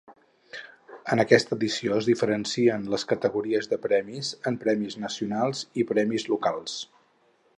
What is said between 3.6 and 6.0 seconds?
de premis en Premis Nacionals i